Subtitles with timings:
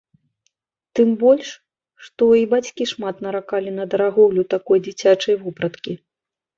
[0.99, 1.51] Тым больш,
[2.07, 5.93] што і бацькі шмат наракалі на дарагоўлю такой дзіцячай вопраткі.